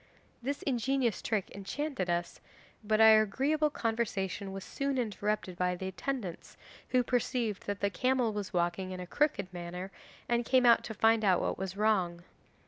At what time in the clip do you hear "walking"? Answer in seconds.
8.51-8.89